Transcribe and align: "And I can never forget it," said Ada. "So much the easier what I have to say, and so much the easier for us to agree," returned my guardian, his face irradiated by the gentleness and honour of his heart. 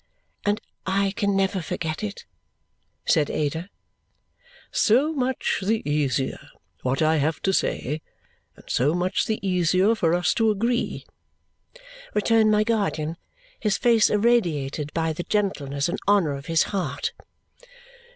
"And 0.47 0.59
I 0.87 1.11
can 1.15 1.35
never 1.35 1.61
forget 1.61 2.01
it," 2.03 2.25
said 3.05 3.29
Ada. 3.29 3.69
"So 4.71 5.13
much 5.13 5.59
the 5.61 5.87
easier 5.87 6.39
what 6.81 7.03
I 7.03 7.17
have 7.17 7.39
to 7.43 7.53
say, 7.53 8.01
and 8.55 8.67
so 8.67 8.95
much 8.95 9.27
the 9.27 9.37
easier 9.47 9.93
for 9.93 10.15
us 10.15 10.33
to 10.33 10.49
agree," 10.49 11.05
returned 12.15 12.49
my 12.49 12.63
guardian, 12.63 13.15
his 13.59 13.77
face 13.77 14.09
irradiated 14.09 14.91
by 14.95 15.13
the 15.13 15.21
gentleness 15.21 15.87
and 15.87 15.99
honour 16.07 16.33
of 16.33 16.47
his 16.47 16.63
heart. 16.73 17.13